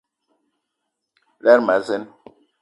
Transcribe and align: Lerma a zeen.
Lerma 1.43 1.73
a 1.77 1.85
zeen. 1.87 2.03